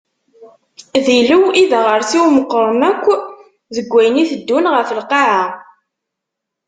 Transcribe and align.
D 1.05 1.07
ilew 1.19 1.45
i 1.61 1.63
d 1.69 1.71
aɣersiw 1.79 2.25
meqqren 2.35 2.81
akk 2.91 3.03
deg 3.75 3.87
ayen 3.99 4.21
iteddun 4.23 4.65
ɣef 4.75 4.89
lqaɛa. 4.99 5.45